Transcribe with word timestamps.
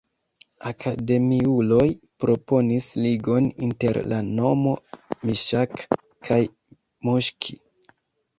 Akademiuloj 0.69 1.85
proponis 2.23 2.87
ligon 3.03 3.51
inter 3.67 4.01
la 4.15 4.23
nomo 4.39 4.73
Miŝak 5.29 5.77
kaj 6.31 6.41
Muŝki. 7.11 7.61